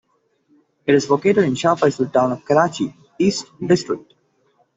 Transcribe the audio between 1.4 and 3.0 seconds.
in Shah Faisal town of Karachi